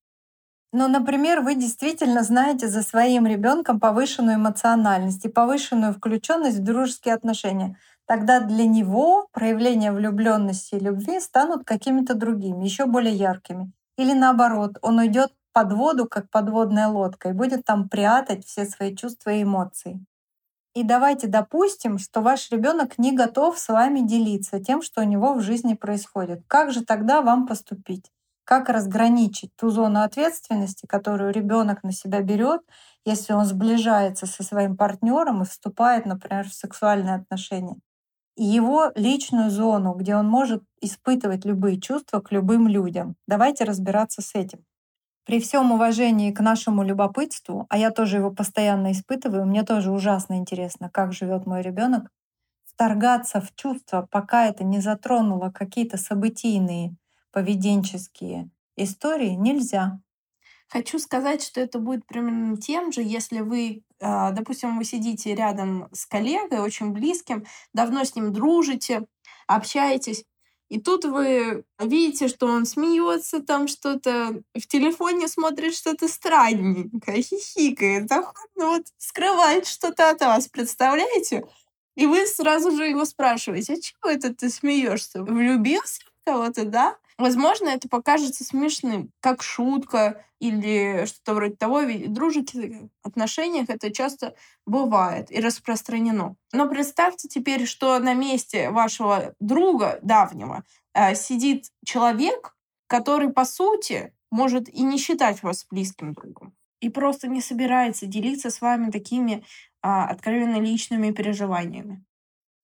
Ну, 0.73 0.87
например, 0.87 1.41
вы 1.41 1.55
действительно 1.55 2.23
знаете 2.23 2.69
за 2.69 2.83
своим 2.83 3.27
ребенком 3.27 3.81
повышенную 3.81 4.37
эмоциональность 4.37 5.25
и 5.25 5.29
повышенную 5.29 5.95
включенность 5.95 6.59
в 6.59 6.65
дружеские 6.65 7.15
отношения 7.15 7.77
тогда 8.09 8.41
для 8.41 8.67
него 8.67 9.29
проявления 9.33 9.93
влюбленности 9.93 10.77
и 10.77 10.81
любви 10.81 11.21
станут 11.21 11.65
какими-то 11.65 12.15
другими, 12.15 12.65
еще 12.65 12.87
более 12.87 13.15
яркими. 13.15 13.71
Или 13.99 14.15
наоборот, 14.15 14.79
он 14.81 14.99
уйдет 14.99 15.33
под 15.53 15.73
воду, 15.75 16.09
как 16.09 16.31
подводная 16.31 16.89
лодка, 16.89 17.29
и 17.29 17.33
будет 17.33 17.65
там 17.65 17.89
прятать 17.89 18.47
все 18.47 18.65
свои 18.65 18.97
чувства 18.97 19.31
и 19.31 19.43
эмоции. 19.43 20.01
И 20.75 20.85
давайте 20.85 21.27
допустим, 21.27 21.99
что 21.99 22.23
ваш 22.23 22.51
ребенок 22.51 22.99
не 22.99 23.15
готов 23.15 23.59
с 23.59 23.69
вами 23.69 24.01
делиться 24.01 24.59
тем, 24.61 24.81
что 24.81 25.03
у 25.03 25.05
него 25.05 25.35
в 25.35 25.43
жизни 25.43 25.75
происходит. 25.75 26.43
Как 26.47 26.73
же 26.73 26.85
тогда 26.85 27.21
вам 27.21 27.47
поступить? 27.47 28.11
Как 28.45 28.71
разграничить 28.71 29.55
ту 29.57 29.69
зону 29.69 30.01
ответственности, 30.01 30.87
которую 30.87 31.33
ребенок 31.33 31.83
на 31.83 31.93
себя 31.93 32.23
берет, 32.23 32.63
если 33.05 33.35
он 33.35 33.45
сближается 33.45 34.27
со 34.27 34.43
своим 34.43 34.77
партнером 34.77 35.43
и 35.43 35.45
вступает, 35.45 36.07
например, 36.07 36.49
в 36.49 36.55
сексуальные 36.55 37.17
отношения, 37.17 37.77
его 38.45 38.93
личную 38.95 39.51
зону, 39.51 39.95
где 39.95 40.17
он 40.17 40.29
может 40.29 40.63
испытывать 40.81 41.45
любые 41.45 41.81
чувства 41.81 42.21
к 42.21 42.33
любым 42.33 42.69
людям. 42.69 43.17
Давайте 43.27 43.65
разбираться 43.65 44.23
с 44.23 44.35
этим. 44.35 44.65
При 45.25 45.41
всем 45.41 45.73
уважении 45.73 46.33
к 46.33 46.41
нашему 46.41 46.83
любопытству, 46.83 47.67
а 47.69 47.77
я 47.77 47.91
тоже 47.91 48.17
его 48.17 48.31
постоянно 48.31 48.93
испытываю, 48.93 49.45
мне 49.45 49.63
тоже 49.63 49.93
ужасно 49.93 50.35
интересно, 50.39 50.89
как 50.91 51.13
живет 51.13 51.45
мой 51.45 51.61
ребенок, 51.63 52.11
вторгаться 52.65 53.41
в 53.41 53.55
чувства, 53.55 54.07
пока 54.11 54.47
это 54.47 54.65
не 54.65 54.81
затронуло 54.81 55.51
какие-то 55.51 55.99
событийные 55.99 56.97
поведенческие 57.33 58.51
истории, 58.77 59.31
нельзя. 59.31 60.01
Хочу 60.69 60.99
сказать, 60.99 61.43
что 61.43 61.61
это 61.61 61.79
будет 61.79 62.07
примерно 62.07 62.57
тем 62.57 62.93
же, 62.93 63.03
если 63.03 63.41
вы, 63.41 63.83
допустим, 64.01 64.79
вы 64.79 64.85
сидите 64.85 65.35
рядом 65.35 65.89
с 65.93 66.07
коллегой, 66.07 66.61
очень 66.61 66.91
близким, 66.93 67.47
давно 67.73 68.05
с 68.05 68.15
ним 68.15 68.33
дружите, 68.33 69.07
общаетесь, 69.47 70.25
и 70.69 70.79
тут 70.81 71.05
вы 71.07 71.65
видите, 71.81 72.29
что 72.29 72.47
он 72.47 72.67
смеется, 72.67 73.41
там 73.41 73.69
что-то 73.69 74.43
в 74.55 74.67
телефоне 74.67 75.27
смотрит 75.29 75.75
что-то 75.75 76.09
странненькое, 76.09 77.23
хихикает, 77.23 78.11
охотно 78.13 78.67
вот 78.67 78.83
скрывает 78.99 79.67
что-то 79.67 80.11
от 80.11 80.21
вас, 80.21 80.47
представляете? 80.49 81.45
И 81.97 82.07
вы 82.07 82.27
сразу 82.27 82.71
же 82.77 82.87
его 82.87 83.05
спрашиваете, 83.07 83.75
а 83.75 83.81
чего 83.81 84.11
это 84.11 84.35
ты 84.35 84.51
смеешься? 84.51 85.23
Влюбился 85.23 86.03
в 86.03 86.25
кого-то, 86.31 86.65
да? 86.65 86.97
Возможно, 87.19 87.69
это 87.69 87.89
покажется 87.89 88.45
смешным, 88.45 89.11
как 89.21 89.43
шутка 89.43 90.25
или 90.39 91.05
что-то 91.05 91.35
вроде 91.35 91.57
того. 91.57 91.81
Ведь 91.81 92.07
в 92.07 92.13
дружеских 92.13 92.89
отношениях 93.03 93.69
это 93.69 93.93
часто 93.93 94.37
бывает 94.67 95.33
и 95.33 95.41
распространено. 95.41 96.37
Но 96.53 96.69
представьте 96.69 97.27
теперь, 97.27 97.67
что 97.67 97.99
на 97.99 98.15
месте 98.15 98.71
вашего 98.71 99.35
друга 99.41 99.99
давнего 100.03 100.65
э, 100.95 101.17
сидит 101.17 101.67
человек, 101.85 102.55
который, 102.87 103.31
по 103.31 103.45
сути, 103.45 104.15
может 104.31 104.69
и 104.69 104.83
не 104.83 104.97
считать 104.97 105.43
вас 105.43 105.67
близким 105.69 106.13
другом. 106.13 106.55
И 106.81 106.89
просто 106.89 107.27
не 107.27 107.41
собирается 107.41 108.07
делиться 108.07 108.51
с 108.51 108.61
вами 108.61 108.93
такими 108.93 109.45
а, 109.83 110.07
откровенно 110.07 110.61
личными 110.61 111.11
переживаниями. 111.11 112.05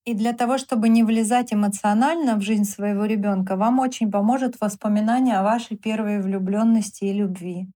И 0.05 0.13
для 0.13 0.35
того, 0.35 0.59
чтобы 0.59 0.91
не 0.91 1.03
влезать 1.03 1.53
эмоционально 1.55 2.37
в 2.37 2.43
жизнь 2.43 2.65
своего 2.65 3.07
ребенка, 3.07 3.57
вам 3.57 3.79
очень 3.79 4.11
поможет 4.11 4.61
воспоминание 4.61 5.39
о 5.39 5.43
вашей 5.43 5.79
первой 5.79 6.21
влюбленности 6.21 7.05
и 7.05 7.13
любви. 7.13 7.69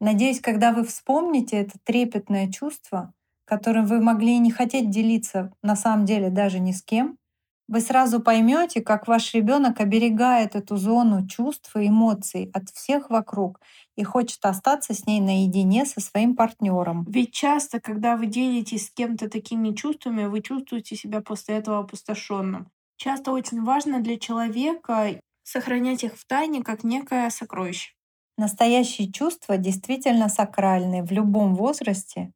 Надеюсь, 0.00 0.40
когда 0.40 0.72
вы 0.72 0.84
вспомните 0.84 1.56
это 1.56 1.78
трепетное 1.84 2.50
чувство, 2.50 3.12
которым 3.44 3.86
вы 3.86 4.00
могли 4.00 4.38
не 4.38 4.52
хотеть 4.52 4.90
делиться 4.90 5.52
на 5.62 5.74
самом 5.74 6.06
деле 6.06 6.30
даже 6.30 6.60
ни 6.60 6.72
с 6.72 6.82
кем, 6.82 7.16
вы 7.70 7.80
сразу 7.80 8.18
поймете, 8.18 8.80
как 8.80 9.06
ваш 9.06 9.32
ребенок 9.32 9.80
оберегает 9.80 10.56
эту 10.56 10.76
зону 10.76 11.28
чувств 11.28 11.76
и 11.76 11.86
эмоций 11.86 12.50
от 12.52 12.68
всех 12.70 13.10
вокруг 13.10 13.60
и 13.94 14.02
хочет 14.02 14.44
остаться 14.44 14.92
с 14.92 15.06
ней 15.06 15.20
наедине 15.20 15.86
со 15.86 16.00
своим 16.00 16.34
партнером. 16.34 17.04
Ведь 17.08 17.32
часто, 17.32 17.80
когда 17.80 18.16
вы 18.16 18.26
делитесь 18.26 18.88
с 18.88 18.90
кем-то 18.90 19.30
такими 19.30 19.72
чувствами, 19.72 20.24
вы 20.24 20.42
чувствуете 20.42 20.96
себя 20.96 21.20
после 21.20 21.58
этого 21.58 21.78
опустошенным. 21.78 22.72
Часто 22.96 23.30
очень 23.30 23.62
важно 23.62 24.00
для 24.00 24.18
человека 24.18 25.20
сохранять 25.44 26.02
их 26.02 26.16
в 26.16 26.26
тайне 26.26 26.64
как 26.64 26.82
некое 26.82 27.30
сокровище. 27.30 27.92
Настоящие 28.36 29.12
чувства 29.12 29.58
действительно 29.58 30.28
сакральны 30.28 31.04
в 31.04 31.12
любом 31.12 31.54
возрасте 31.54 32.32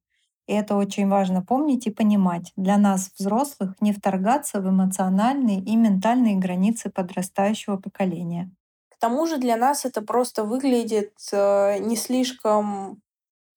и 0.47 0.53
это 0.53 0.77
очень 0.77 1.09
важно 1.09 1.43
помнить 1.43 1.87
и 1.87 1.91
понимать. 1.91 2.53
Для 2.57 2.77
нас, 2.77 3.11
взрослых, 3.19 3.75
не 3.81 3.93
вторгаться 3.93 4.61
в 4.61 4.69
эмоциональные 4.69 5.61
и 5.61 5.77
ментальные 5.77 6.37
границы 6.37 6.91
подрастающего 6.91 7.77
поколения. 7.77 8.51
К 8.91 8.99
тому 8.99 9.27
же 9.27 9.39
для 9.39 9.57
нас 9.57 9.85
это 9.85 10.03
просто 10.03 10.45
выглядит 10.45 11.13
э, 11.33 11.79
не 11.79 11.97
слишком 11.97 13.01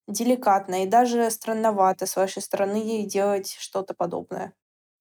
деликатно 0.07 0.83
и 0.83 0.87
даже 0.87 1.29
странновато 1.29 2.05
с 2.05 2.15
вашей 2.15 2.41
стороны 2.41 3.05
делать 3.05 3.55
что-то 3.59 3.93
подобное. 3.93 4.53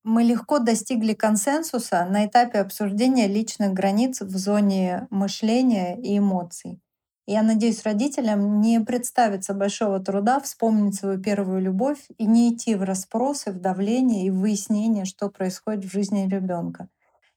Мы 0.02 0.22
легко 0.22 0.60
достигли 0.60 1.14
консенсуса 1.14 2.04
на 2.04 2.26
этапе 2.26 2.60
обсуждения 2.60 3.26
личных 3.26 3.72
границ 3.72 4.20
в 4.20 4.36
зоне 4.36 5.08
мышления 5.10 5.96
и 6.00 6.18
эмоций. 6.18 6.80
Я 7.26 7.42
надеюсь, 7.42 7.82
родителям 7.82 8.60
не 8.60 8.80
представится 8.80 9.52
большого 9.52 9.98
труда 10.00 10.38
вспомнить 10.40 10.94
свою 10.94 11.20
первую 11.20 11.60
любовь 11.60 11.98
и 12.18 12.24
не 12.26 12.54
идти 12.54 12.74
в 12.76 12.82
расспросы, 12.84 13.50
в 13.50 13.60
давление 13.60 14.26
и 14.26 14.30
в 14.30 14.38
выяснение, 14.38 15.04
что 15.04 15.28
происходит 15.28 15.84
в 15.84 15.90
жизни 15.90 16.28
ребенка. 16.28 16.88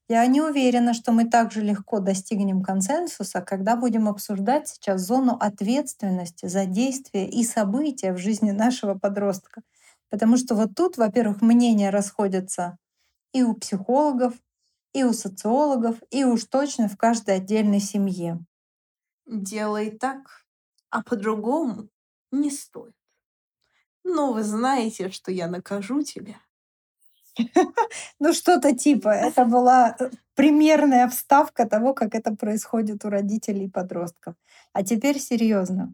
Я 0.10 0.25
не 0.27 0.41
уверена, 0.41 0.93
что 0.93 1.13
мы 1.13 1.25
также 1.25 1.62
легко 1.62 2.00
достигнем 2.00 2.63
консенсуса, 2.63 3.41
когда 3.41 3.77
будем 3.77 4.08
обсуждать 4.10 4.67
сейчас 4.69 5.01
зону 5.01 5.38
ответственности 5.39 6.48
за 6.48 6.65
действия 6.65 7.29
и 7.29 7.43
события 7.43 8.13
в 8.13 8.19
жизни 8.19 8.51
нашего 8.51 8.96
подростка. 8.96 9.62
Потому 10.12 10.38
что 10.38 10.55
вот 10.55 10.75
тут, 10.75 10.98
во-первых, 10.98 11.41
мнения 11.41 11.89
расходятся 11.91 12.77
и 13.34 13.43
у 13.43 13.55
психологов, 13.55 14.34
и 14.93 15.03
у 15.03 15.13
социологов, 15.13 15.98
и 16.12 16.25
уж 16.25 16.46
точно 16.46 16.89
в 16.89 16.98
каждой 16.98 17.38
отдельной 17.38 17.79
семье. 17.81 18.39
Делай 19.30 19.92
так, 19.92 20.46
а 20.90 21.04
по-другому 21.04 21.88
не 22.32 22.50
стоит. 22.50 22.96
Но 24.04 24.34
вы 24.34 24.44
знаете, 24.44 25.12
что 25.12 25.32
я 25.32 25.48
накажу 25.48 26.02
тебя. 26.02 26.36
Ну, 28.20 28.34
что-то 28.34 28.76
типа. 28.76 29.10
Это 29.10 29.46
была 29.46 29.96
э, 30.00 30.10
примерная 30.34 31.08
вставка 31.08 31.66
того, 31.66 31.94
как 31.94 32.16
это 32.16 32.36
происходит 32.36 33.06
у 33.06 33.10
родителей 33.10 33.66
и 33.66 33.70
подростков. 33.70 34.34
А 34.74 34.84
теперь 34.84 35.20
серьезно. 35.20 35.94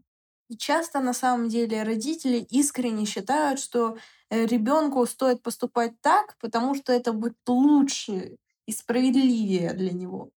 Часто 0.58 1.00
на 1.00 1.12
самом 1.12 1.48
деле 1.48 1.82
родители 1.82 2.38
искренне 2.38 3.04
считают, 3.04 3.60
что 3.60 3.98
э, 4.30 4.46
ребенку 4.46 5.04
стоит 5.06 5.42
поступать 5.42 5.92
так, 6.00 6.36
потому 6.40 6.74
что 6.74 6.92
это 6.92 7.12
будет 7.12 7.36
лучше 7.46 8.38
и 8.66 8.72
справедливее 8.72 9.74
для 9.74 9.92
него. 9.92 10.30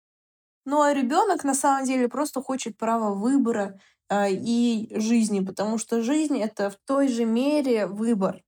Ну, 0.70 0.82
а 0.82 0.94
ребенок 0.94 1.46
на 1.46 1.54
самом 1.54 1.86
деле 1.86 2.10
просто 2.10 2.42
хочет 2.42 2.78
права 2.78 3.14
выбора 3.14 3.80
а, 4.10 4.28
и 4.28 4.90
жизни, 5.00 5.40
потому 5.40 5.78
что 5.78 6.02
жизнь 6.02 6.38
это 6.38 6.70
в 6.70 6.76
той 6.86 7.08
же 7.08 7.24
мере 7.24 7.88
выбор. 7.88 8.44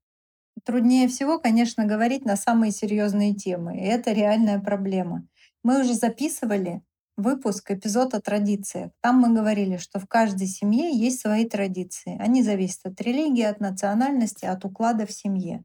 Труднее 0.65 1.07
всего, 1.07 1.39
конечно, 1.39 1.85
говорить 1.85 2.25
на 2.25 2.35
самые 2.35 2.73
серьезные 2.73 3.33
темы, 3.35 3.77
и 3.77 3.85
это 3.85 4.11
реальная 4.11 4.59
проблема. 4.59 5.25
Мы 5.63 5.79
уже 5.79 5.93
записывали 5.93 6.81
выпуск, 7.15 7.71
эпизод 7.71 8.13
о 8.13 8.19
традициях. 8.19 8.91
Там 8.99 9.15
мы 9.19 9.33
говорили, 9.33 9.77
что 9.77 10.01
в 10.01 10.05
каждой 10.05 10.47
семье 10.47 10.93
есть 10.93 11.21
свои 11.21 11.47
традиции. 11.47 12.17
Они 12.19 12.43
зависят 12.43 12.85
от 12.85 12.99
религии, 12.99 13.43
от 13.43 13.61
национальности, 13.61 14.43
от 14.43 14.65
уклада 14.65 15.05
в 15.05 15.13
семье. 15.13 15.63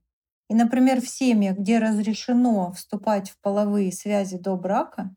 И, 0.49 0.55
например, 0.55 1.01
в 1.01 1.09
семьях, 1.09 1.59
где 1.59 1.81
разрешено 1.81 2.71
вступать 2.75 3.31
в 3.31 3.41
половые 3.41 3.91
связи 3.91 4.39
до 4.39 4.55
брака, 4.55 5.13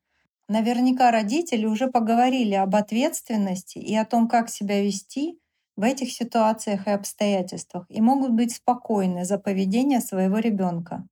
Наверняка 0.49 1.11
родители 1.11 1.65
уже 1.65 1.87
поговорили 1.87 2.53
об 2.53 2.75
ответственности 2.75 3.77
и 3.79 3.95
о 3.95 4.05
том, 4.05 4.27
как 4.27 4.49
себя 4.49 4.81
вести 4.81 5.39
в 5.75 5.83
этих 5.83 6.11
ситуациях 6.11 6.87
и 6.87 6.91
обстоятельствах, 6.91 7.85
и 7.89 8.01
могут 8.01 8.31
быть 8.31 8.55
спокойны 8.55 9.25
за 9.25 9.37
поведение 9.37 9.99
своего 10.01 10.39
ребенка. 10.39 11.07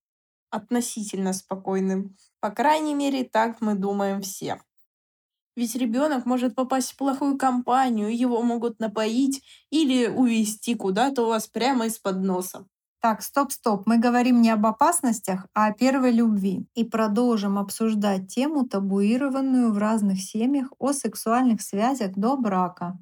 Относительно 0.50 1.34
спокойным. 1.34 2.16
По 2.40 2.50
крайней 2.50 2.94
мере, 2.96 3.24
так 3.26 3.62
мы 3.62 3.76
думаем 3.76 4.22
все. 4.22 4.60
Ведь 5.56 5.76
ребенок 5.76 6.26
может 6.26 6.56
попасть 6.56 6.92
в 6.94 6.98
плохую 6.98 7.38
компанию, 7.38 8.16
его 8.16 8.42
могут 8.42 8.80
напоить 8.80 9.44
или 9.70 10.08
увести 10.08 10.76
куда-то 10.76 11.24
у 11.24 11.28
вас 11.28 11.48
прямо 11.48 11.88
из-под 11.88 12.18
носа. 12.24 12.68
Так, 13.06 13.22
стоп-стоп, 13.22 13.86
мы 13.86 14.00
говорим 14.00 14.42
не 14.42 14.50
об 14.50 14.66
опасностях, 14.66 15.46
а 15.54 15.68
о 15.68 15.74
первой 15.74 16.12
любви. 16.12 16.66
И 16.74 16.84
продолжим 16.84 17.60
обсуждать 17.60 18.34
тему, 18.34 18.68
табуированную 18.68 19.72
в 19.72 19.78
разных 19.78 20.20
семьях 20.20 20.74
о 20.80 20.92
сексуальных 20.92 21.62
связях 21.62 22.14
до 22.16 22.36
брака. 22.36 22.98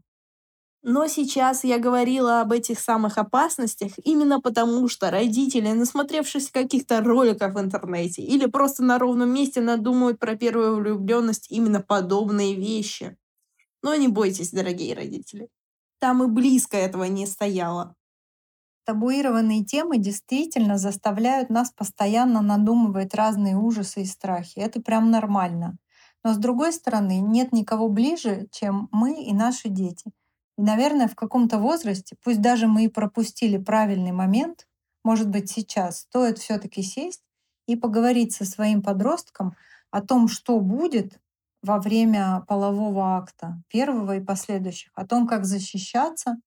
Но 0.81 1.07
сейчас 1.07 1.63
я 1.63 1.79
говорила 1.79 2.41
об 2.41 2.51
этих 2.51 2.81
самых 2.81 3.17
опасностях 3.17 3.93
именно 4.03 4.41
потому, 4.41 4.89
что 4.89 5.09
родители, 5.09 5.71
насмотревшись 5.71 6.51
каких-то 6.51 7.01
роликов 7.01 7.53
в 7.53 7.59
интернете 7.61 8.23
или 8.23 8.45
просто 8.47 8.83
на 8.83 8.99
ровном 8.99 9.29
месте 9.29 9.61
надумают 9.61 10.19
про 10.19 10.35
первую 10.35 10.75
влюбленность 10.75 11.49
именно 11.49 11.79
подобные 11.79 12.55
вещи. 12.55 13.15
Но 13.81 13.95
не 13.95 14.09
бойтесь, 14.09 14.51
дорогие 14.51 14.95
родители. 14.95 15.47
Там 15.99 16.21
и 16.23 16.27
близко 16.27 16.75
этого 16.75 17.05
не 17.05 17.25
стояло. 17.25 17.95
Табуированные 18.85 19.63
темы 19.63 19.97
действительно 19.97 20.77
заставляют 20.77 21.49
нас 21.49 21.71
постоянно 21.71 22.41
надумывать 22.41 23.13
разные 23.13 23.55
ужасы 23.55 24.01
и 24.01 24.05
страхи. 24.05 24.59
Это 24.59 24.81
прям 24.81 25.09
нормально. 25.09 25.77
Но 26.23 26.33
с 26.33 26.37
другой 26.37 26.73
стороны, 26.73 27.19
нет 27.19 27.53
никого 27.53 27.87
ближе, 27.87 28.47
чем 28.51 28.89
мы 28.91 29.23
и 29.23 29.33
наши 29.33 29.69
дети. 29.69 30.11
И, 30.57 30.61
наверное, 30.61 31.07
в 31.07 31.15
каком-то 31.15 31.59
возрасте, 31.59 32.15
пусть 32.23 32.41
даже 32.41 32.67
мы 32.67 32.85
и 32.85 32.89
пропустили 32.89 33.57
правильный 33.57 34.11
момент, 34.11 34.67
может 35.03 35.29
быть, 35.29 35.49
сейчас 35.49 36.01
стоит 36.01 36.37
все-таки 36.37 36.81
сесть 36.81 37.23
и 37.67 37.75
поговорить 37.75 38.33
со 38.33 38.45
своим 38.45 38.81
подростком 38.81 39.55
о 39.91 40.01
том, 40.01 40.27
что 40.27 40.59
будет 40.59 41.19
во 41.61 41.79
время 41.79 42.43
полового 42.47 43.17
акта, 43.17 43.61
первого 43.69 44.17
и 44.17 44.23
последующих, 44.23 44.91
о 44.95 45.05
том, 45.05 45.27
как 45.27 45.45
защищаться 45.45 46.37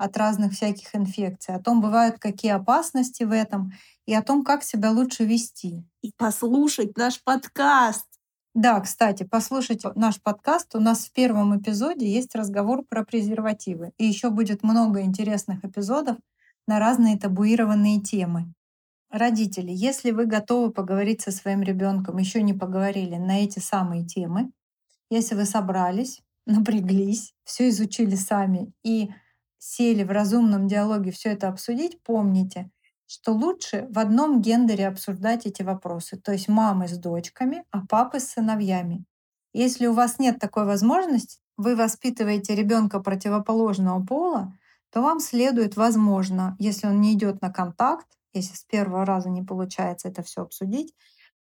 от 0.00 0.16
разных 0.16 0.54
всяких 0.54 0.94
инфекций, 0.94 1.54
о 1.54 1.60
том, 1.60 1.82
бывают 1.82 2.18
какие 2.18 2.52
опасности 2.52 3.22
в 3.24 3.32
этом, 3.32 3.72
и 4.06 4.14
о 4.14 4.22
том, 4.22 4.44
как 4.44 4.62
себя 4.62 4.90
лучше 4.90 5.24
вести. 5.24 5.84
И 6.00 6.10
послушать 6.16 6.96
наш 6.96 7.22
подкаст. 7.22 8.06
Да, 8.54 8.80
кстати, 8.80 9.24
послушайте 9.24 9.92
наш 9.96 10.18
подкаст. 10.22 10.74
У 10.74 10.80
нас 10.80 11.04
в 11.04 11.12
первом 11.12 11.58
эпизоде 11.58 12.10
есть 12.10 12.34
разговор 12.34 12.82
про 12.82 13.04
презервативы. 13.04 13.92
И 13.98 14.06
еще 14.06 14.30
будет 14.30 14.62
много 14.62 15.02
интересных 15.02 15.66
эпизодов 15.66 16.16
на 16.66 16.78
разные 16.78 17.18
табуированные 17.18 18.00
темы. 18.00 18.54
Родители, 19.10 19.70
если 19.70 20.12
вы 20.12 20.24
готовы 20.24 20.72
поговорить 20.72 21.20
со 21.20 21.30
своим 21.30 21.60
ребенком, 21.60 22.16
еще 22.16 22.42
не 22.42 22.54
поговорили 22.54 23.16
на 23.16 23.44
эти 23.44 23.58
самые 23.58 24.06
темы, 24.06 24.50
если 25.10 25.34
вы 25.34 25.44
собрались, 25.44 26.22
напряглись, 26.46 27.34
все 27.44 27.68
изучили 27.68 28.14
сами 28.14 28.72
и 28.82 29.10
сели 29.60 30.02
в 30.02 30.10
разумном 30.10 30.66
диалоге 30.66 31.12
все 31.12 31.30
это 31.30 31.48
обсудить, 31.48 32.02
помните, 32.02 32.70
что 33.06 33.32
лучше 33.32 33.86
в 33.90 33.98
одном 33.98 34.40
гендере 34.40 34.88
обсуждать 34.88 35.46
эти 35.46 35.62
вопросы, 35.62 36.16
то 36.16 36.32
есть 36.32 36.48
мамы 36.48 36.88
с 36.88 36.98
дочками, 36.98 37.64
а 37.70 37.86
папы 37.86 38.20
с 38.20 38.28
сыновьями. 38.30 39.04
Если 39.52 39.86
у 39.86 39.92
вас 39.92 40.18
нет 40.18 40.38
такой 40.38 40.64
возможности, 40.64 41.38
вы 41.56 41.76
воспитываете 41.76 42.54
ребенка 42.54 43.00
противоположного 43.00 44.04
пола, 44.04 44.56
то 44.90 45.02
вам 45.02 45.20
следует, 45.20 45.76
возможно, 45.76 46.56
если 46.58 46.86
он 46.86 47.00
не 47.00 47.12
идет 47.14 47.42
на 47.42 47.50
контакт, 47.50 48.06
если 48.32 48.54
с 48.54 48.64
первого 48.64 49.04
раза 49.04 49.28
не 49.28 49.42
получается 49.42 50.08
это 50.08 50.22
все 50.22 50.42
обсудить, 50.42 50.94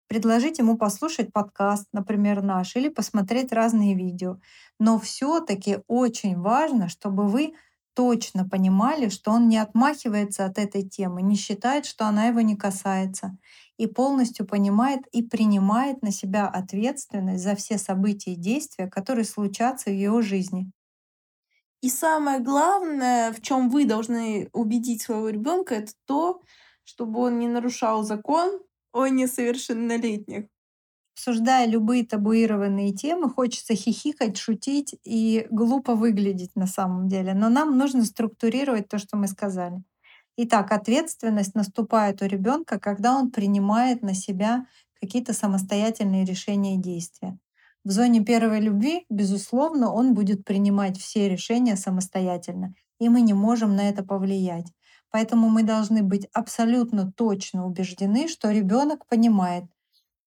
предложить 0.07 0.57
ему 0.57 0.77
послушать 0.77 1.31
подкаст, 1.31 1.88
например, 1.93 2.41
наш, 2.41 2.75
или 2.75 2.89
посмотреть 2.89 3.53
разные 3.53 3.93
видео. 3.95 4.39
Но 4.79 4.99
все-таки 4.99 5.79
очень 5.88 6.38
важно, 6.39 6.89
чтобы 6.89 7.27
вы 7.27 7.53
точно 7.93 8.48
понимали, 8.48 9.10
что 9.10 9.31
он 9.31 9.48
не 9.50 9.58
отмахивается 9.58 10.46
от 10.46 10.58
этой 10.58 10.88
темы, 10.88 11.22
не 11.22 11.36
считает, 11.36 11.86
что 11.86 12.05
она 12.05 12.27
его 12.27 12.41
не 12.41 12.55
касается, 12.55 13.38
и 13.77 13.88
полностью 13.88 14.46
понимает 14.48 15.01
и 15.12 15.22
принимает 15.24 16.01
на 16.01 16.12
себя 16.12 16.48
ответственность 16.48 17.43
за 17.43 17.55
все 17.55 17.77
события 17.77 18.34
и 18.34 18.36
действия, 18.36 18.88
которые 18.88 19.25
случатся 19.25 19.89
в 19.89 19.93
его 19.93 20.22
жизни. 20.22 20.72
И 21.81 21.89
самое 21.89 22.39
главное, 22.39 23.31
в 23.31 23.41
чем 23.41 23.69
вы 23.69 23.86
должны 23.86 24.50
убедить 24.53 25.01
своего 25.01 25.29
ребенка, 25.29 25.75
это 25.75 25.93
то, 26.05 26.41
чтобы 26.84 27.19
он 27.22 27.39
не 27.39 27.48
нарушал 27.48 28.03
закон 28.03 28.62
о 28.91 29.08
несовершеннолетних. 29.08 30.48
Обсуждая 31.19 31.67
любые 31.67 32.05
табуированные 32.05 32.93
темы, 32.93 33.29
хочется 33.29 33.75
хихикать, 33.75 34.38
шутить 34.38 34.95
и 35.03 35.47
глупо 35.51 35.95
выглядеть 35.95 36.55
на 36.55 36.65
самом 36.65 37.10
деле. 37.10 37.34
Но 37.34 37.49
нам 37.49 37.77
нужно 37.77 38.05
структурировать 38.05 38.88
то, 38.88 38.97
что 38.99 39.17
мы 39.17 39.27
сказали. 39.27 39.84
Итак, 40.38 40.71
ответственность 40.71 41.55
наступает 41.55 42.21
у 42.21 42.25
ребенка, 42.25 42.79
когда 42.79 43.17
он 43.17 43.32
принимает 43.32 44.01
на 44.01 44.13
себя 44.13 44.65
какие-то 45.01 45.34
самостоятельные 45.34 46.23
решения 46.23 46.75
и 46.75 46.82
действия. 46.82 47.38
В 47.84 47.91
зоне 47.91 48.23
первой 48.23 48.62
любви, 48.62 49.05
безусловно, 49.10 49.91
он 49.91 50.13
будет 50.13 50.45
принимать 50.45 50.97
все 50.97 51.27
решения 51.27 51.75
самостоятельно, 51.75 52.73
и 52.97 53.10
мы 53.10 53.19
не 53.19 53.34
можем 53.34 53.75
на 53.75 53.89
это 53.89 54.05
повлиять. 54.05 54.67
Поэтому 55.12 55.49
мы 55.49 55.63
должны 55.63 56.01
быть 56.01 56.29
абсолютно 56.32 57.12
точно 57.12 57.67
убеждены, 57.67 58.29
что 58.29 58.51
ребенок 58.51 59.05
понимает, 59.05 59.65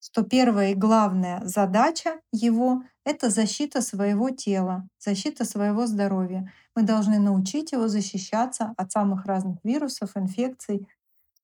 что 0.03 0.23
первая 0.25 0.73
и 0.73 0.75
главная 0.75 1.41
задача 1.45 2.21
его— 2.33 2.83
это 3.05 3.31
защита 3.31 3.81
своего 3.81 4.31
тела, 4.31 4.89
защита 4.99 5.45
своего 5.45 5.87
здоровья. 5.87 6.53
Мы 6.75 6.83
должны 6.83 7.21
научить 7.21 7.71
его 7.71 7.87
защищаться 7.87 8.75
от 8.77 8.91
самых 8.91 9.27
разных 9.27 9.59
вирусов, 9.63 10.17
инфекций 10.17 10.89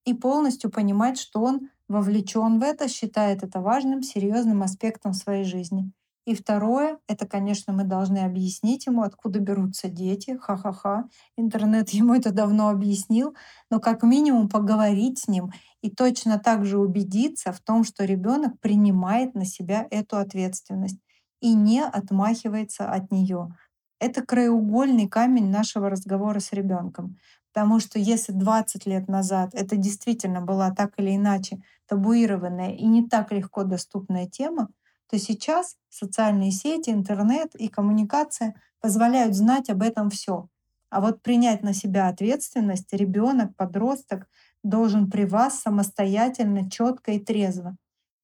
и 0.04 0.12
полностью 0.12 0.70
понимать, 0.70 1.18
что 1.20 1.40
он 1.40 1.70
вовлечен 1.88 2.58
в 2.58 2.64
это, 2.64 2.88
считает 2.88 3.44
это 3.44 3.60
важным, 3.60 4.02
серьезным 4.02 4.62
аспектом 4.62 5.12
своей 5.12 5.44
жизни. 5.44 5.92
И 6.28 6.34
второе, 6.34 6.98
это, 7.06 7.26
конечно, 7.26 7.72
мы 7.72 7.84
должны 7.84 8.18
объяснить 8.18 8.84
ему, 8.84 9.00
откуда 9.00 9.40
берутся 9.40 9.88
дети. 9.88 10.36
Ха-ха-ха. 10.38 11.08
Интернет 11.38 11.88
ему 12.00 12.12
это 12.12 12.32
давно 12.32 12.68
объяснил. 12.68 13.34
Но 13.70 13.80
как 13.80 14.02
минимум 14.02 14.50
поговорить 14.50 15.20
с 15.20 15.28
ним 15.28 15.52
и 15.80 15.88
точно 15.88 16.38
так 16.38 16.66
же 16.66 16.78
убедиться 16.78 17.50
в 17.50 17.60
том, 17.60 17.82
что 17.82 18.04
ребенок 18.04 18.60
принимает 18.60 19.34
на 19.34 19.46
себя 19.46 19.86
эту 19.90 20.18
ответственность 20.18 20.98
и 21.40 21.54
не 21.54 21.82
отмахивается 21.82 22.92
от 22.92 23.10
нее. 23.10 23.56
Это 23.98 24.20
краеугольный 24.22 25.08
камень 25.08 25.48
нашего 25.48 25.88
разговора 25.88 26.40
с 26.40 26.52
ребенком. 26.52 27.16
Потому 27.54 27.80
что 27.80 27.98
если 27.98 28.32
20 28.32 28.84
лет 28.84 29.08
назад 29.08 29.54
это 29.54 29.76
действительно 29.76 30.42
была 30.42 30.72
так 30.72 30.92
или 30.98 31.16
иначе 31.16 31.62
табуированная 31.86 32.74
и 32.74 32.84
не 32.84 33.08
так 33.08 33.32
легко 33.32 33.64
доступная 33.64 34.26
тема, 34.26 34.68
то 35.08 35.18
сейчас 35.18 35.76
социальные 35.88 36.50
сети, 36.50 36.90
интернет 36.90 37.54
и 37.54 37.68
коммуникация 37.68 38.54
позволяют 38.80 39.34
знать 39.34 39.70
об 39.70 39.82
этом 39.82 40.10
все. 40.10 40.48
А 40.90 41.00
вот 41.00 41.22
принять 41.22 41.62
на 41.62 41.74
себя 41.74 42.08
ответственность 42.08 42.92
ребенок, 42.92 43.54
подросток 43.56 44.28
должен 44.62 45.10
при 45.10 45.24
вас 45.24 45.60
самостоятельно, 45.60 46.70
четко 46.70 47.12
и 47.12 47.18
трезво. 47.18 47.76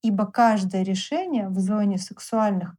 Ибо 0.03 0.27
каждое 0.27 0.83
решение 0.83 1.49
в 1.49 1.59
зоне 1.59 1.99
сексуальных 1.99 2.77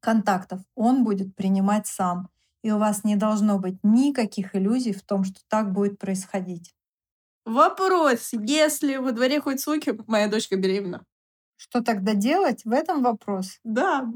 контактов 0.00 0.60
он 0.74 1.04
будет 1.04 1.34
принимать 1.34 1.86
сам. 1.86 2.28
И 2.62 2.70
у 2.70 2.78
вас 2.78 3.04
не 3.04 3.16
должно 3.16 3.58
быть 3.58 3.78
никаких 3.82 4.54
иллюзий 4.56 4.92
в 4.92 5.02
том, 5.02 5.24
что 5.24 5.40
так 5.48 5.72
будет 5.72 5.98
происходить. 5.98 6.74
Вопрос. 7.44 8.30
Если 8.32 8.96
во 8.96 9.12
дворе 9.12 9.40
хоть 9.40 9.60
звуки, 9.60 9.96
моя 10.06 10.28
дочка 10.28 10.56
беременна. 10.56 11.04
Что 11.56 11.82
тогда 11.82 12.14
делать? 12.14 12.64
В 12.64 12.72
этом 12.72 13.02
вопрос. 13.02 13.60
Да. 13.64 14.06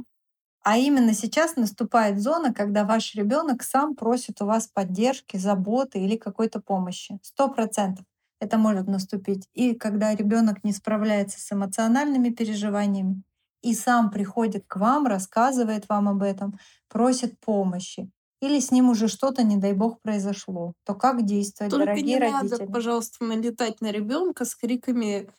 А 0.62 0.76
именно 0.76 1.14
сейчас 1.14 1.56
наступает 1.56 2.20
зона, 2.20 2.52
когда 2.52 2.84
ваш 2.84 3.14
ребенок 3.14 3.62
сам 3.62 3.94
просит 3.96 4.42
у 4.42 4.46
вас 4.46 4.66
поддержки, 4.68 5.36
заботы 5.38 5.98
или 6.00 6.16
какой-то 6.16 6.60
помощи. 6.60 7.18
Сто 7.22 7.48
процентов 7.48 8.04
это 8.40 8.58
может 8.58 8.86
наступить. 8.86 9.48
И 9.54 9.74
когда 9.74 10.14
ребенок 10.14 10.62
не 10.64 10.72
справляется 10.72 11.40
с 11.40 11.50
эмоциональными 11.52 12.28
переживаниями 12.30 13.22
и 13.62 13.74
сам 13.74 14.10
приходит 14.10 14.64
к 14.66 14.76
вам, 14.76 15.06
рассказывает 15.06 15.88
вам 15.88 16.08
об 16.08 16.22
этом, 16.22 16.58
просит 16.88 17.38
помощи, 17.40 18.10
или 18.42 18.58
с 18.60 18.70
ним 18.70 18.88
уже 18.90 19.08
что-то, 19.08 19.42
не 19.42 19.56
дай 19.58 19.74
бог, 19.74 20.00
произошло, 20.00 20.72
то 20.84 20.94
как 20.94 21.24
действовать, 21.26 21.72
Только 21.72 21.84
дорогие 21.84 22.16
не 22.16 22.18
родители? 22.18 22.48
надо, 22.56 22.66
пожалуйста, 22.72 23.24
налетать 23.24 23.80
на 23.80 23.90
ребенка 23.92 24.44
с 24.44 24.54
криками 24.54 25.30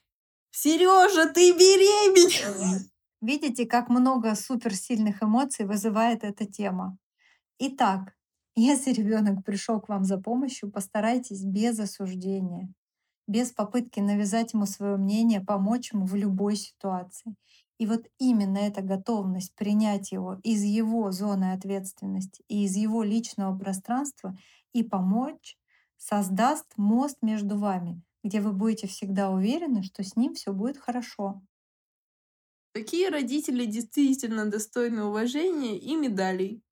Сережа, 0.51 1.27
ты 1.33 1.53
беременна! 1.53 2.79
Видите, 3.21 3.65
как 3.65 3.87
много 3.89 4.35
суперсильных 4.35 5.23
эмоций 5.23 5.65
вызывает 5.65 6.25
эта 6.25 6.45
тема. 6.45 6.97
Итак, 7.57 8.15
если 8.55 8.91
ребенок 8.91 9.45
пришел 9.45 9.79
к 9.79 9.87
вам 9.87 10.03
за 10.03 10.17
помощью, 10.17 10.69
постарайтесь 10.69 11.43
без 11.43 11.79
осуждения, 11.79 12.73
без 13.27 13.51
попытки 13.51 14.01
навязать 14.01 14.53
ему 14.53 14.65
свое 14.65 14.97
мнение, 14.97 15.39
помочь 15.39 15.93
ему 15.93 16.05
в 16.05 16.15
любой 16.15 16.57
ситуации. 16.57 17.35
И 17.77 17.85
вот 17.85 18.07
именно 18.19 18.57
эта 18.57 18.81
готовность 18.81 19.55
принять 19.55 20.11
его 20.11 20.37
из 20.43 20.63
его 20.63 21.11
зоны 21.11 21.53
ответственности 21.53 22.43
и 22.49 22.65
из 22.65 22.75
его 22.75 23.03
личного 23.03 23.57
пространства 23.57 24.35
и 24.73 24.83
помочь 24.83 25.57
создаст 25.97 26.73
мост 26.75 27.19
между 27.21 27.57
вами, 27.57 28.01
где 28.23 28.41
вы 28.41 28.53
будете 28.53 28.87
всегда 28.87 29.29
уверены, 29.29 29.83
что 29.83 30.03
с 30.03 30.15
ним 30.15 30.33
все 30.33 30.53
будет 30.53 30.77
хорошо. 30.77 31.41
Такие 32.73 33.09
родители 33.09 33.65
действительно 33.65 34.45
достойны 34.45 35.03
уважения 35.03 35.77
и 35.77 35.95
медалей. 35.95 36.63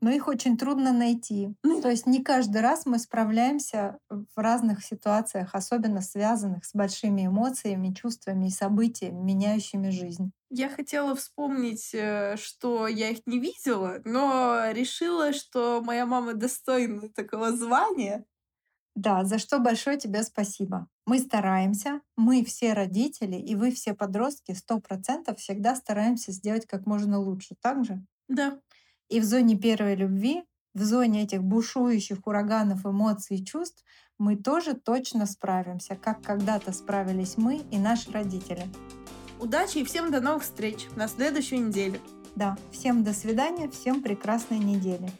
Но 0.00 0.10
их 0.10 0.28
очень 0.28 0.56
трудно 0.56 0.92
найти. 0.92 1.54
Ну, 1.62 1.82
То 1.82 1.90
есть 1.90 2.06
не 2.06 2.22
каждый 2.22 2.62
раз 2.62 2.86
мы 2.86 2.98
справляемся 2.98 3.98
в 4.08 4.28
разных 4.36 4.82
ситуациях, 4.82 5.54
особенно 5.54 6.00
связанных 6.00 6.64
с 6.64 6.74
большими 6.74 7.26
эмоциями, 7.26 7.92
чувствами 7.92 8.46
и 8.46 8.50
событиями, 8.50 9.20
меняющими 9.20 9.90
жизнь. 9.90 10.32
Я 10.48 10.70
хотела 10.70 11.14
вспомнить, 11.14 11.90
э, 11.94 12.36
что 12.36 12.88
я 12.88 13.10
их 13.10 13.26
не 13.26 13.38
видела, 13.38 14.00
но 14.04 14.70
решила, 14.72 15.32
что 15.32 15.82
моя 15.84 16.06
мама 16.06 16.32
достойна 16.34 17.08
такого 17.10 17.52
звания. 17.52 18.24
Да, 18.94 19.24
за 19.24 19.38
что 19.38 19.58
большое 19.60 19.96
тебе 19.96 20.22
спасибо. 20.22 20.88
Мы 21.06 21.18
стараемся, 21.18 22.00
мы 22.16 22.44
все 22.44 22.72
родители 22.72 23.36
и 23.36 23.54
вы 23.54 23.70
все 23.70 23.94
подростки 23.94 24.52
сто 24.52 24.80
процентов 24.80 25.38
всегда 25.38 25.76
стараемся 25.76 26.32
сделать 26.32 26.66
как 26.66 26.86
можно 26.86 27.18
лучше. 27.18 27.54
Так 27.60 27.84
же? 27.84 28.04
Да. 28.28 28.58
И 29.08 29.20
в 29.20 29.24
зоне 29.24 29.56
первой 29.56 29.94
любви, 29.94 30.44
в 30.74 30.82
зоне 30.84 31.22
этих 31.22 31.42
бушующих 31.42 32.26
ураганов 32.26 32.86
эмоций 32.86 33.38
и 33.38 33.44
чувств 33.44 33.84
мы 34.18 34.36
тоже 34.36 34.74
точно 34.74 35.26
справимся, 35.26 35.96
как 35.96 36.22
когда-то 36.22 36.72
справились 36.72 37.36
мы 37.36 37.62
и 37.70 37.78
наши 37.78 38.10
родители. 38.12 38.66
Удачи 39.40 39.78
и 39.78 39.84
всем 39.84 40.10
до 40.10 40.20
новых 40.20 40.42
встреч 40.42 40.86
на 40.94 41.08
следующей 41.08 41.58
неделе. 41.58 42.00
Да, 42.36 42.56
всем 42.70 43.02
до 43.02 43.12
свидания, 43.14 43.68
всем 43.68 44.02
прекрасной 44.02 44.58
недели. 44.58 45.10